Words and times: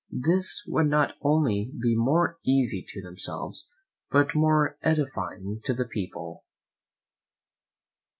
This 0.09 0.63
would 0.65 0.87
not 0.87 1.15
only 1.21 1.71
be 1.79 1.95
more 1.95 2.39
easy 2.43 2.83
to 2.89 3.03
themselves, 3.03 3.69
but 4.09 4.33
more 4.33 4.79
edifying 4.81 5.61
to 5.65 5.75
the 5.75 5.85
people. 5.85 6.43